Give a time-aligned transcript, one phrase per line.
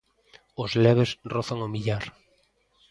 [0.63, 2.03] Os leves rozan o millar.